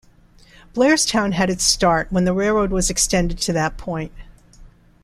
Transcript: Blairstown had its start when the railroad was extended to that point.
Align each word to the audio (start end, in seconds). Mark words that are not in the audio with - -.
Blairstown 0.73 1.33
had 1.33 1.51
its 1.51 1.63
start 1.63 2.11
when 2.11 2.25
the 2.25 2.33
railroad 2.33 2.71
was 2.71 2.89
extended 2.89 3.37
to 3.37 3.53
that 3.53 3.77
point. 3.77 4.11